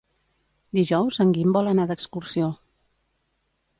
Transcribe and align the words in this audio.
Dijous 0.77 1.19
en 1.25 1.33
Guim 1.37 1.53
vol 1.57 1.71
anar 1.73 1.87
d'excursió. 1.91 2.49